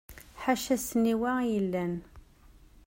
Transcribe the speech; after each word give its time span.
Ḥaca 0.43 0.75
ssniwa 0.81 1.31
i 1.41 1.47
yellan. 1.53 1.93